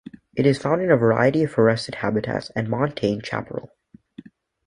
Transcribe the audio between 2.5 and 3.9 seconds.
and montane chaparral.